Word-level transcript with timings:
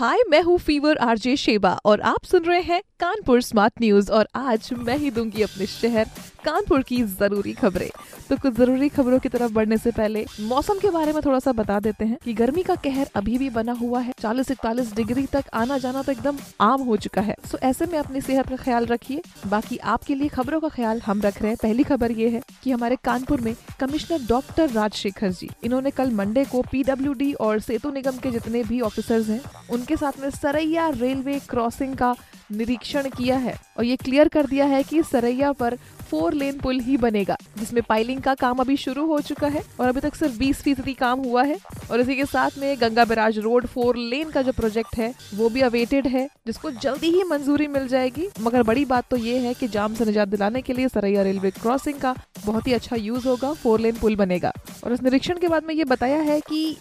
हाय, 0.00 0.18
मैं 0.30 0.40
हूँ 0.42 0.56
fever 0.58 0.96
RJ 0.96 1.34
Sheba 1.36 1.70
और 1.84 2.00
आप 2.00 2.24
सुन 2.24 2.44
रहे 2.44 2.60
हैं 2.60 2.80
कानपुर 3.00 3.40
स्मार्ट 3.42 3.80
न्यूज़ 3.80 4.10
और 4.12 4.28
आज 4.34 4.68
मैं 4.78 4.96
ही 4.98 5.10
दूँगी 5.10 5.42
अपने 5.42 5.66
शहर 5.66 6.08
कानपुर 6.44 6.82
की 6.82 7.02
ज़रूरी 7.02 7.52
खबरें। 7.52 7.88
तो 8.28 8.36
कुछ 8.36 8.54
ज़रूरी 8.54 8.88
खबरों 8.88 9.18
की 9.18 9.28
तरफ़ 9.28 9.52
बढ़ने 9.52 9.78
से 9.78 9.90
पहले 9.90 10.24
मौसम 10.40 10.78
के 10.78 10.90
बारे 10.90 11.12
में 11.12 11.20
थोड़ा 11.24 11.38
सा 11.38 11.52
बता 11.52 11.78
देते 11.80 12.04
हैं 12.04 12.18
कि 12.24 12.34
गर्मी 12.34 12.62
का 12.62 12.74
कहर 12.76 13.10
अभी 13.16 13.36
भी 13.38 13.50
बना 13.50 13.72
हुआ 13.72 14.00
है। 14.00 14.12
चालीस 14.20 14.50
इकतालीस 14.50 14.94
डिग्री 14.94 15.26
तक 15.26 15.50
आना 15.54 15.78
जाना 15.78 16.02
तो 16.02 16.12
एकदम 16.12 16.38
आम 16.60 16.82
हो 16.82 16.96
चुका 16.98 17.20
है। 17.20 17.36
सो 17.50 17.58
ऐसे 17.62 17.86
में 17.86 17.98
अपनी 17.98 18.20
सेहत 18.20 18.48
का 18.48 18.56
ख्याल 18.56 18.86
रखिए। 18.86 19.22
बाकी 19.46 19.76
आपके 19.76 20.14
लिए 20.14 20.28
खबरों 20.30 20.60
का 20.60 20.68
ख्याल 20.70 21.00
हम 21.00 21.20
रख 21.22 21.42
रहे 21.42 21.50
हैं। 21.50 21.58
पहली 21.62 21.82
खबर 21.82 22.12
ये 22.12 22.28
है 22.28 22.42
कि 22.62 22.70
हमारे 22.70 22.96
कानपुर 23.04 23.40
में 23.40 23.54
कमिश्नर 23.80 24.26
डॉक्टर 24.28 24.70
राजशेखर 24.70 25.30
जी, 25.30 25.48
इन्होंने 25.64 25.90
कल 25.90 26.10
मंडे 26.10 26.44
को 26.44 26.62
पीडब्ल्यूडी 26.62 27.32
और 27.40 27.60
सेतु 27.60 27.90
निगम 27.90 28.18
के 28.18 28.30
जितने 28.30 28.62
भी 28.64 28.80
ऑफिसर्स 28.80 29.28
हैं, 29.28 29.40
उनके 29.70 29.96
साथ 29.96 30.20
में 30.20 30.30
सरैया 30.30 30.88
रेलवे 30.90 31.38
क्रॉसिंग 31.48 31.96
का 31.96 32.14
निरीक्षण 32.52 33.08
किया 33.08 33.36
है 33.38 33.54
और 33.78 33.84
ये 33.84 33.96
क्लियर 33.96 34.28
कर 34.28 34.46
दिया 34.46 34.64
है 34.66 34.82
कि 34.82 35.02
सरैया 35.02 35.52
पर 35.52 35.76
फोर 36.10 36.34
लेन 36.34 36.58
पुल 36.58 36.78
ही 36.80 36.96
बनेगा, 36.96 37.36
जिसमें 37.58 37.82
पाइलिंग 37.88 38.20
का 38.22 38.34
काम 38.34 38.58
अभी 38.58 38.76
शुरू 38.76 39.04
हो 39.06 39.20
चुका 39.20 39.46
है 39.46 39.62
और 39.80 39.88
अभी 39.88 40.00
तक 40.00 40.14
सिर्फ़ 40.14 40.38
20 40.38 40.62
फ़ीसदी 40.62 40.94
काम 40.94 41.20
हुआ 41.20 41.42
है। 41.42 41.58
और 41.90 42.00
इसी 42.00 42.16
के 42.16 42.24
साथ 42.24 42.58
में 42.58 42.76
Ganga 42.80 43.04
barrage 43.04 43.38
road 43.38 43.66
four 43.66 43.96
lane 43.96 44.30
का 44.30 44.42
जो 44.42 44.52
प्रोजेक्ट 44.52 44.96
है, 44.98 45.12
वो 45.34 45.48
भी 45.48 45.60
अवेटेड 45.60 46.06
है, 46.06 46.28
जिसको 46.46 46.70
जल्दी 46.72 47.10
ही 47.10 47.22
मंजूरी 47.24 47.66
मिल 47.66 47.86
जाएगी। 47.88 48.28
मगर 48.40 48.62
बड़ी 48.62 48.84
बात 48.84 49.08
तो 49.10 49.16
ये 49.16 49.38
है 49.38 49.54
कि 49.54 49.68
जाम 49.68 49.94
से 49.94 50.04
निजात 50.04 50.28
दिलाने 50.28 50.62
के 50.62 50.72
लिए 50.72 50.88
सरैया 50.88 51.22
रेलवे 51.22 51.50
क्रॉसिंग 51.52 52.00
का 52.00 52.14
बहुत 52.46 52.66
ही 52.66 52.72
अच्छा 52.72 52.96
यूज़ 52.96 53.28
होगा 53.28 53.52
फोर 53.52 53.80
लेन 53.80 53.96
पुल 54.00 54.16
बनेगा। 54.16 54.52
और 54.84 54.92
इस 54.92 55.02
निरीक्षण 55.02 55.38
के 55.38 55.48
बाद 55.48 55.64
में 55.64 55.74
ये 55.74 55.84
बताया 55.84 56.18
है 56.22 56.40
कि 56.40 56.76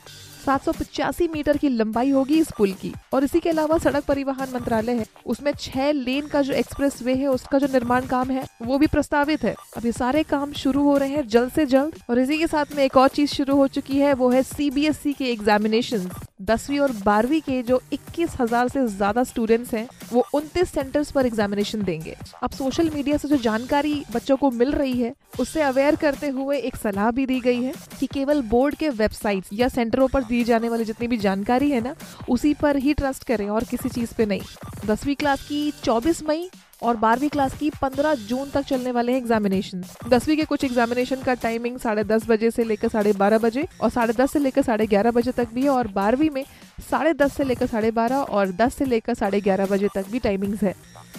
सात 0.50 0.64
सौ 0.64 0.72
पचासी 0.72 1.28
मीटर 1.28 1.58
की 1.58 1.70
लंबाई 1.70 2.10
होगी 2.10 2.40
इस 2.40 2.48
पुल 2.58 2.72
की। 2.72 2.94
और 3.14 3.24
इसी 3.24 3.40
के 3.40 3.50
अलावा 3.50 3.78
सड़क 3.78 4.04
परिवहन 4.04 4.48
मंत्रालय 4.54 4.94
है। 4.94 5.06
उसमें 5.26 5.52
छह 5.60 5.92
लेन 5.92 6.28
का 6.28 6.42
जो 6.42 6.54
एक्सप्रेस 6.54 7.02
वे 7.02 7.14
है, 7.14 7.28
उसका 7.28 7.60
जो 7.60 7.68
निर्माण 7.68 8.06
काम 8.06 8.32
है, 8.32 8.46
वो 8.62 8.78
भी 8.78 8.88
प्रस्तावित 8.88 9.44
है। 9.44 9.54
अब 9.78 9.86
ये 9.86 9.92
सारे 9.92 10.24
काम 10.24 10.54
शुरू 10.54 10.84
हो 10.84 10.98
रहे 10.98 11.10
हैं 11.10 11.28
जल्द 11.28 11.52
से 11.52 11.66
जल्द। 11.66 12.02
और 12.10 12.20
इसी 12.20 12.38
के 12.38 12.48
साथ 12.48 12.66
में 12.76 12.84
एक 12.84 12.98
और 12.98 13.08
चीज़ 13.10 13.30
शुरू 13.30 13.56
हो 13.56 13.68
चुकी 13.68 14.00
है, 14.00 14.14
वो 14.14 14.30
है 14.30 14.44
सीबीएसई 14.44 15.14
के 15.14 15.26
एग्जामिनेशन 15.26 16.10
दसवीं 16.40 16.80
और 16.80 16.92
बारहवीं 17.06 17.40
के 17.42 17.62
जो 17.64 17.82
इक्कीस 17.94 18.36
हज़ार 18.40 18.68
से 18.68 18.86
ज़्यादा 18.88 19.24
स्टूडेंट्स 19.24 19.74
हैं, 19.74 19.88
वो 20.12 20.24
उनतीस 20.34 20.70
सेंटर्स 20.72 21.12
पर 21.12 21.26
एग्जामिनेशन 21.26 21.82
देंगे। 21.84 22.16
अब 22.44 22.52
सोशल 22.52 22.90
मीडिया 22.90 23.18
से 23.18 23.28
जो 23.28 23.38
जानकारी 23.38 23.94
बच्चों 24.14 24.38
को 24.38 24.52
मिल 24.52 24.72
रही 24.72 25.02
है, 25.02 25.14
उससे 25.40 25.62
अवेयर 25.62 25.96
करते 25.96 26.28
हुए 26.30 26.58
एक 26.58 26.76
सलाह 26.76 27.12
भी 27.12 27.26
दी 27.26 27.40
गई 27.40 27.62
है 27.64 27.74
कि 28.00 28.08
केवल 28.08 28.42
बोर्ड 28.46 28.76
के 28.76 28.90
वेबसाइट 28.92 29.46
या 29.54 29.68
सेंटरों 29.70 30.08
पर 30.08 30.24
दी 30.24 30.44
जाने 30.44 30.70
वाली 30.70 30.86
जितनी 30.86 31.08
भी 31.08 31.18
जानकारी 31.18 31.70
है 31.72 31.82
ना, 31.82 31.96
उसी 32.30 32.54
पर 32.54 32.78
ही 32.78 32.94
ट्रस्ट 32.94 33.24
करें 33.24 33.48
और 33.50 33.64
किसी 33.64 33.90
चीज़ 33.90 34.14
पे 34.18 34.26
नहीं। 34.26 34.88
दसवीं 34.88 35.16
क्लास 35.16 35.42
की 35.42 35.72
24 35.84 36.24
मई 36.24 36.50
और 36.82 36.98
बारहवीं 36.98 37.30
क्लास 37.30 37.58
की 37.58 37.70
15 37.74 38.16
जून 38.28 38.50
तक 38.50 38.62
चलने 38.62 38.92
वाले 38.92 39.12
हैं 39.12 39.20
एग्जामिनेशन 39.20 39.84
दसवीं 40.10 40.38
के 40.38 40.46
कुछ 40.46 40.64
एग्जामिनेशन 40.64 41.22
का 41.22 41.34
टाइमिंग 41.34 41.78
साढ़े 41.80 42.04
दस 42.04 42.30
बजे 42.30 42.52
से 42.52 42.64
लेकर 42.64 42.88
साढ़े 42.88 43.14
बारह 43.14 43.38
बजे 43.38 43.68
और 43.82 43.90
साढ़े 43.90 44.14
दस 44.14 44.32
से 44.32 44.40
लेकर 44.40 44.62
साढ़े 44.62 44.88
ग्यारह 44.88 45.12
बजे 45.12 45.32
तक 45.32 45.48
भी 45.54 45.64
है 45.64 45.70
और 45.70 45.88
बारहवीं 45.88 46.30
में 46.30 46.44
साढ़े 46.90 47.14
दस 47.14 47.34
से 47.34 47.44
लेकर 47.44 47.66
साढ़े 47.66 47.92
बारह 47.92 48.16
और 48.16 48.52
दस 48.52 48.76
से 48.76 48.86
लेकर 48.86 49.14
साढ़े 49.14 49.42
ग्यारह 49.42 49.66
बजे 49.66 49.88
तक 49.96 50.06
भी 50.12 50.20
टाइमिंग्स 50.20 50.64
है. 50.64 50.74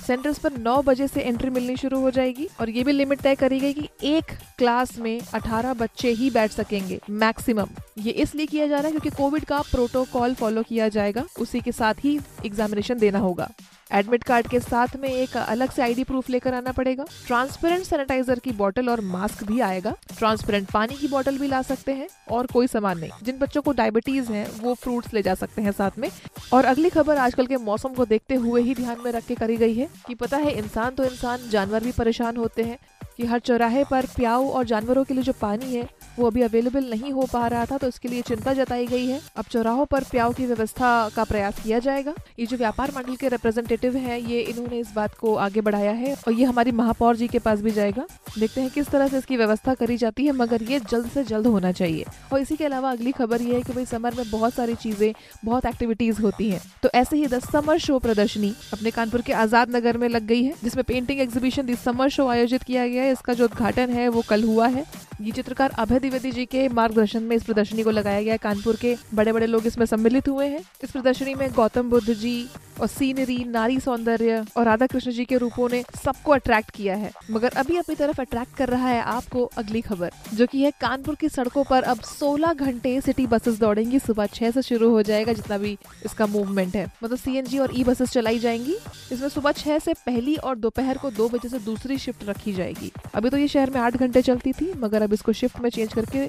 सेंटर्स 0.06 0.38
पर 0.38 0.52
9 0.52 0.82
बजे 0.84 1.06
से 1.08 1.20
एंट्री 1.20 1.50
मिलनी 1.50 1.76
शुरू 1.76 2.00
हो 2.00 2.10
जाएगी 2.10 2.48
और 2.60 2.70
ये 2.70 2.84
भी 2.84 2.92
लिमिट 2.92 3.20
तय 3.20 3.34
करी 3.34 3.58
गई 3.60 3.72
कि 3.72 3.88
एक 4.08 4.32
क्लास 4.58 4.98
में 4.98 5.20
18 5.34 5.74
बच्चे 5.78 6.10
ही 6.10 6.30
बैठ 6.30 6.50
सकेंगे 6.50 7.00
मैक्सिमम 7.10 7.68
ये 7.98 8.12
इसलिए 8.24 8.46
किया 8.46 8.66
जा 8.66 8.76
रहा 8.76 8.86
है 8.86 8.90
क्योंकि 8.90 9.10
कोविड 9.16 9.44
का 9.44 9.60
प्रोटोकॉल 9.60 10.34
फॉलो 10.34 10.62
किया 10.62 10.88
जाएगा, 10.88 11.24
उसी 11.40 11.60
के 11.60 11.72
साथ 11.72 12.04
ही 12.04 12.18
एग्जामिनेशन 12.46 12.98
देना 12.98 13.18
होगा. 13.18 13.50
एडमिट 13.92 14.22
कार्ड 14.22 14.48
के 14.48 14.60
साथ 14.60 14.96
में 15.00 15.08
एक 15.08 15.36
अलग 15.36 15.70
से 15.70 15.82
आईडी 15.82 16.04
प्रूफ 16.04 16.30
लेकर 16.30 16.54
आना 16.54 16.72
पड़ेगा। 16.72 17.04
ट्रांसपेरेंट 17.26 17.84
सैनिटाइजर 17.84 18.38
की 18.38 18.52
बोतल 18.52 18.88
और 18.88 19.00
मास्क 19.00 19.44
भी 19.44 19.60
आएगा। 19.60 19.94
ट्रांसपेरेंट 20.18 20.70
पानी 20.70 20.94
की 20.94 21.08
बोतल 21.08 21.38
भी 21.38 21.48
ला 21.48 21.62
सकते 21.62 21.92
हैं 21.92 22.08
और 22.30 22.46
कोई 22.46 22.66
सामान 22.66 22.98
नहीं। 22.98 23.10
जिन 23.22 23.38
बच्चों 23.38 23.62
को 23.62 23.72
डायबिटीज़ 23.72 24.30
है, 24.32 24.46
वो 24.60 24.74
फ्रूट्स 24.74 25.14
ले 25.14 25.22
जा 25.22 25.34
सकते 25.34 25.62
हैं 25.62 25.72
साथ 25.72 25.98
में। 25.98 26.08
और 26.52 26.64
अगली 26.64 26.90
खबर 26.90 27.16
आजकल 27.16 27.46
के 27.46 27.56
मौसम 27.56 27.88
को 27.88 28.04
देखते 28.04 28.34
हुए 28.34 28.62
ही 28.62 28.74
ध्यान 28.74 28.96
में 29.04 29.12
रख 29.12 29.26
के 29.26 29.34
करी 29.34 29.56
गई 29.56 29.74
है 29.74 29.88
कि 30.06 30.14
पता 30.14 30.36
है, 30.36 30.52
इंसान 30.52 30.90
तो 30.90 31.04
इंसान, 31.04 31.48
जानवर 31.50 31.84
भी 31.84 31.92
परेशान 31.92 32.36
होते 32.36 32.62
हैं 32.62 32.78
कि 33.16 33.26
हर 33.26 33.38
चौराहे 33.38 33.84
पर 33.84 34.06
प्याऊ 34.06 34.48
और 34.48 34.64
जानवरों 34.64 35.04
के 35.04 35.14
लिए 35.14 35.22
जो 35.22 35.32
पानी 35.32 35.74
है 35.74 35.88
वो 36.18 36.26
अभी 36.26 36.42
अवेलेबल 36.42 36.84
नहीं 36.90 37.12
हो 37.12 37.26
पा 37.32 37.46
रहा 37.46 37.64
था 37.66 37.78
तो 37.78 37.88
इसके 37.88 38.08
लिए 38.08 38.22
चिंता 38.22 38.52
जताई 38.54 38.86
गई 38.86 39.06
है। 39.06 39.20
अब 39.36 39.44
चौराहों 39.44 39.84
पर 39.86 40.04
प्याव 40.10 40.32
की 40.32 40.46
व्यवस्था 40.46 40.88
का 41.08 41.24
प्रयास 41.24 41.62
किया 41.62 41.78
जाएगा। 41.78 42.14
ये 42.38 42.46
जो 42.46 42.56
व्यापार 42.56 42.92
मंडल 42.96 43.16
के 43.16 43.28
रिप्रेजेंटेटिव 43.28 43.96
हैं, 43.96 44.18
ये 44.18 44.40
इन्होंने 44.42 44.78
इस 44.78 44.92
बात 44.94 45.14
को 45.14 45.34
आगे 45.36 45.60
बढ़ाया 45.60 45.92
है 45.92 46.14
और 46.16 46.32
ये 46.32 46.44
हमारी 46.44 46.72
महापौर 46.72 47.16
जी 47.16 47.28
के 47.28 47.38
पास 47.38 47.60
भी 47.60 47.70
जाएगा। 47.70 48.06
देखते 48.38 48.60
हैं 48.60 48.70
किस 48.70 48.88
तरह 48.88 49.08
से 49.08 49.18
इसकी 49.18 49.36
व्यवस्था 49.36 49.74
करी 49.74 49.96
जाती 49.96 50.26
है, 50.26 50.32
मगर 50.32 50.62
ये 50.62 50.80
जल्द 50.80 51.10
से 51.10 51.24
जल्द 51.24 51.46
होना 51.46 51.72
चाहिए। 51.72 52.04
और 52.32 52.40
इसी 52.40 52.56
के 52.56 52.64
अलावा 52.64 52.90
अगली 52.90 53.12
खबर 53.12 53.42
ये 53.42 53.54
है 53.54 53.62
कि 53.62 53.72
भाई 53.72 53.84
समर 53.86 54.14
में 54.14 54.30
बहुत 54.30 54.54
सारी 54.54 54.74
चीज़ें, 54.76 55.12
बहुत 55.44 55.66
एक्टिविटीज़ 55.66 56.20
होती 56.22 56.50
है। 56.50 56.60
तो 56.82 56.88
ऐसे 56.94 57.16
ही 57.16 57.26
द 57.26 57.38
समर 57.42 57.78
शो 57.78 57.98
प्रदर्शनी 57.98 58.54
अपने 58.72 58.90
कानपुर 58.90 59.20
के 59.20 59.32
आज़ाद 59.34 59.76
नगर 59.76 59.96
में 59.96 60.08
लग 60.08 60.26
गई 60.26 60.42
है, 60.42 60.54
जिसमें 60.64 60.84
painting 60.84 61.20
exhibition 61.20 61.66
the 61.66 61.74
summer 61.76 62.08
show 62.08 62.26
आयोजित 62.28 62.62
किया 62.62 62.86
गया 62.88 63.02
है। 63.02 63.12
इसका 63.12 63.34
जो 63.34 63.44
उद्घाटन 63.44 63.90
है, 63.90 64.08
वो 64.08 64.22
कल 64.28 64.44
हुआ 64.44 64.66
है। 64.68 64.84
ये 65.20 65.32
चित्रकार 65.32 65.70
अभय 65.70 65.98
द्विवेदी 65.98 66.30
जी 66.32 66.44
के 66.46 66.68
मार्गदर्शन 66.68 67.22
में 67.22 67.34
इस 67.36 67.42
प्रदर्शनी 67.44 67.82
को 67.82 67.90
लगाया 67.90 68.22
गया 68.22 68.34
है। 68.34 68.38
कानपुर 68.38 68.76
के 68.76 68.96
बड़े 69.14 69.32
बड़े 69.32 69.46
लोग 69.46 69.66
इसमें 69.66 69.84
सम्मिलित 69.86 70.28
हुए 70.28 70.46
हैं। 70.46 70.60
इस 70.84 70.90
प्रदर्शनी 70.90 71.34
में 71.34 71.50
गौतम 71.52 71.90
बुद्ध 71.90 72.14
जी 72.14 72.48
और 72.80 72.86
सीनरी 72.86 73.36
नारी 73.44 73.78
सौंदर्य 73.80 74.44
और 74.56 74.64
राधा 74.64 74.86
कृष्ण 74.86 75.10
जी 75.10 75.24
के 75.24 75.36
रूपों 75.36 75.68
ने 75.68 75.82
सबको 76.04 76.32
अट्रैक्ट 76.32 76.70
किया 76.70 76.94
है। 76.96 77.10
मगर 77.30 77.52
अभी 77.56 77.76
अपनी 77.76 77.94
तरफ़ 77.94 78.20
अट्रैक्ट 78.20 78.56
कर 78.56 78.68
रहा 78.68 78.88
है 78.88 79.00
आपको 79.02 79.44
अगली 79.58 79.80
खबर, 79.80 80.10
जो 80.34 80.46
की 80.46 80.62
है 80.62 80.70
कानपुर 80.80 81.14
की 81.14 81.28
सड़कों 81.28 81.64
पर 81.64 81.82
अब 81.82 82.00
16 82.02 82.52
घंटे 82.52 83.00
सिटी 83.00 83.26
बसेस 83.26 83.58
दौड़ेंगी। 83.58 83.98
सुबह 83.98 84.26
छह 84.26 84.50
से 84.50 84.62
शुरू 84.62 84.90
हो 84.90 85.02
जाएगा 85.02 85.32
जितना 85.32 85.58
भी 85.58 85.76
इसका 86.04 86.26
मूवमेंट 86.26 86.76
है। 86.76 86.86
मतलब 87.04 87.18
सीएनजी 87.18 87.58
और 87.58 87.76
ई 87.76 87.84
बसेस 87.84 88.10
चलाई 88.10 88.38
जाएँगी। 88.38 88.76
इसमें 89.12 89.28
सुबह 89.28 89.52
छह 89.52 89.78
से 89.78 89.94
पहली 90.06 90.36
और 90.36 90.56
दोपहर 90.58 90.98
को 90.98 91.10
दो 91.10 91.28
बजे 91.28 91.48
से 91.48 91.58
दूसरी 91.58 91.98
शिफ्ट 91.98 92.24
रखी 92.24 92.52
जाएगी। 92.52 92.92
अभी 93.14 93.30
तो 93.30 93.36
ये 93.36 93.48
शहर 93.48 93.70
में 93.70 93.80
आठ 93.80 93.96
घंटे 93.96 94.22
चलती 94.22 94.52
थी, 94.52 94.72
मगर 94.76 95.02
अब 95.02 95.12
इसको 95.12 95.32
शिफ्ट 95.32 95.60
में 95.60 95.70
चेंज 95.70 95.92
करके 95.92 96.26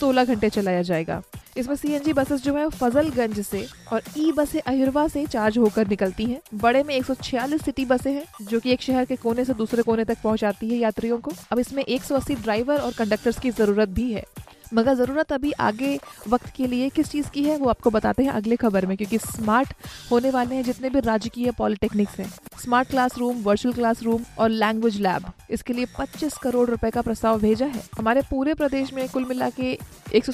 सोलह 0.00 0.24
घंटे 0.24 0.50
चलाया 0.50 0.82
जाएगा। 0.82 1.22
इसमें 1.56 1.76
सीएनजी 1.76 2.12
बसेस 2.12 2.42
जो 2.42 2.54
है 2.54 2.68
फजलगंज 2.68 3.40
से 3.40 3.66
और 3.92 4.02
ई 4.18 4.32
बसें 4.32 4.60
अहिरवा 4.60 5.06
से 5.08 5.26
चार्ज 5.26 5.58
होकर 5.58 5.88
निकलती 5.88 6.24
हैं। 6.24 6.40
बड़े 6.54 6.82
में 6.82 6.94
146 7.00 7.62
सिटी 7.64 7.84
बसें 7.84 8.12
हैं, 8.12 8.24
जो 8.42 8.60
कि 8.60 8.72
एक 8.72 8.82
शहर 8.82 9.04
के 9.04 9.16
कोने 9.16 9.44
से 9.44 9.54
दूसरे 9.54 9.82
कोने 9.82 10.04
तक 10.04 10.18
पहुंचाती 10.24 10.68
है 10.68 10.78
यात्रियों 10.78 11.18
को। 11.18 11.32
अब 11.52 11.58
इसमें 11.58 11.82
180 11.84 12.34
ड्राइवर 12.34 12.78
और 12.78 12.92
कंडक्टर्स 12.92 13.38
की 13.38 13.50
ज़रूरत 13.50 13.88
भी 13.88 14.12
है। 14.12 14.24
मगर 14.72 14.94
ज़रूरत 14.94 15.32
अभी 15.32 15.52
आगे 15.60 15.98
वक्त 16.28 16.50
के 16.56 16.66
लिए 16.66 16.88
किस 16.90 17.10
चीज़ 17.10 17.30
की 17.30 17.42
है, 17.44 17.56
वो 17.56 17.68
आपको 17.68 17.90
बताते 17.90 18.22
हैं 18.22 18.30
अगले 18.32 18.56
खबर 18.56 18.86
में, 18.86 18.96
क्योंकि 18.96 19.18
स्मार्ट 19.18 19.72
होने 20.10 20.30
वाले 20.30 20.54
हैं 20.54 20.62
जितने 20.64 20.90
भी 20.90 21.00
राजकीय 21.00 21.50
पॉलिटेक्निक्स 21.50 22.18
हैं। 22.18 22.30
स्मार्ट 22.60 22.88
क्लासरूम, 22.88 23.42
वर्चुअल 23.42 23.74
क्लासरूम 23.74 24.24
और 24.38 24.48
लैंग्वेज 24.50 25.00
लैब, 25.00 25.30
इसके 25.50 25.72
लिए 25.72 25.86
25 25.98 26.36
करोड़ 26.38 26.68
रुपए 26.70 26.90
का 26.90 27.02
प्रस्ताव 27.02 27.40
भेजा 27.40 27.66
है। 27.66 27.82
हमारे 27.98 28.22
पूरे 28.30 28.54
प्रदेश 28.54 28.92
में 28.92 29.08
कुल 29.08 29.24
मिला 29.24 29.48
के 29.50 29.78
एक 30.14 30.24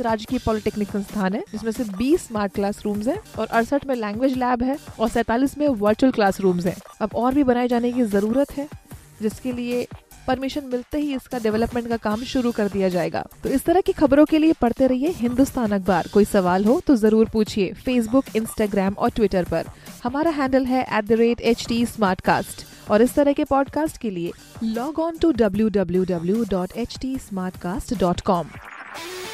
राजकीय 0.00 0.38
पॉलिटेक्निक 0.38 0.88
संस्थान 0.88 1.34
है, 1.34 1.42
जिसमें 1.52 1.70
से 1.72 1.84
20 1.92 2.26
स्मार्ट 2.26 2.52
क्लासरूम्स 2.54 3.08
हैं 3.08 3.18
और 3.38 3.46
अड़सठ 3.46 3.86
में 3.86 3.94
लैंग्वेज 3.96 4.36
लैब 4.38 4.62
है 4.62 4.78
और 5.00 5.08
सैतालीस 5.08 5.56
में 5.58 5.68
वर्चुअल 5.68 6.12
क्लासरूम्स 6.12 6.66
हैं। 6.66 6.76
अब 7.00 7.14
और 7.14 7.34
भी 7.34 7.44
बनाए 7.44 7.68
जाने 7.68 7.92
की 7.92 8.02
ज़रूरत 8.04 8.56
है, 8.56 8.68
जिसके 9.22 9.52
लिए 9.52 9.86
परमिशन 10.26 10.64
मिलते 10.72 10.98
ही 10.98 11.14
इसका 11.14 11.38
डेवलपमेंट 11.38 11.88
का 11.88 11.96
काम 11.98 12.22
शुरू 12.24 12.52
कर 12.52 12.68
दिया 12.68 12.88
जाएगा। 12.88 13.24
तो 13.42 13.48
इस 13.48 13.64
तरह 13.64 13.80
की 13.80 13.92
खबरों 13.92 14.24
के 14.24 14.38
लिए 14.38 14.52
पढ़ते 14.60 14.86
रहिए 14.86 15.10
हिंदुस्तान 15.16 15.72
अखबार। 15.72 16.08
कोई 16.12 16.24
सवाल 16.24 16.64
हो 16.64 16.80
तो 16.86 16.96
ज़रूर 16.96 17.28
पूछिए 17.32 17.72
फेसबुक 17.84 18.36
इंस्टाग्राम 18.36 18.94
और 18.94 19.10
ट्विटर 19.10 19.44
पर। 19.44 19.66
हमारा 20.04 20.30
हैंडल 20.30 20.66
है 20.66 20.82
at 20.82 21.04
the 21.04 21.12
rate 21.20 21.40
H 21.42 21.66
T 21.68 21.84
और 22.90 23.02
इस 23.02 23.14
तरह 23.14 23.32
के 23.32 23.44
पॉडकास्ट 23.44 23.96
के 23.98 24.10
लिए 24.10 24.32
log 24.64 24.98
on 25.00 25.16
to 25.18 25.30
W 25.32 25.68
W 25.70 26.04
W 26.04 26.44
dot 26.50 26.76
H 26.76 26.96
T 27.00 27.16
Smartcast 27.56 27.94
dot 28.00 28.20
com 28.20 28.50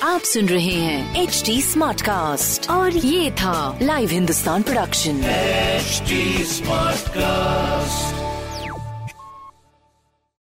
आप 0.03 0.21
सुन 0.21 0.49
रहे 0.49 0.75
हैं 0.75 1.23
एच 1.23 1.43
टी 1.47 1.61
स्मार्ट 1.63 2.03
कास्ट 2.03 2.71
और 2.71 2.97
ये 2.97 3.31
था 3.33 3.79
live 3.83 4.11
Hindustan 4.11 4.63
production 4.63 5.21
HD 5.83 6.17
Smartcast. 6.47 8.22